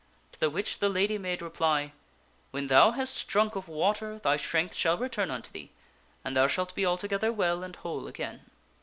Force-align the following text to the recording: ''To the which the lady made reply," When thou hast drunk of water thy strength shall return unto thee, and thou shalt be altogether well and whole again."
''To 0.31 0.39
the 0.39 0.49
which 0.49 0.79
the 0.79 0.89
lady 0.89 1.19
made 1.19 1.43
reply," 1.43 1.93
When 2.49 2.65
thou 2.65 2.89
hast 2.89 3.27
drunk 3.27 3.55
of 3.55 3.67
water 3.67 4.17
thy 4.17 4.35
strength 4.35 4.73
shall 4.73 4.97
return 4.97 5.29
unto 5.29 5.51
thee, 5.51 5.73
and 6.25 6.35
thou 6.35 6.47
shalt 6.47 6.73
be 6.73 6.83
altogether 6.87 7.31
well 7.31 7.61
and 7.63 7.75
whole 7.75 8.07
again." 8.07 8.41